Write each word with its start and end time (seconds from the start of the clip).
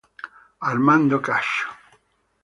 Armando 0.69 1.19
Cascio 1.21 1.69